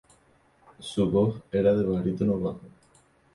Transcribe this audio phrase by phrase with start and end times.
[0.79, 2.61] Su voz era de barítono bajo.